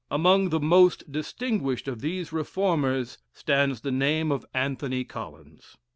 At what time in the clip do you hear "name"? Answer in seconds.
3.91-4.31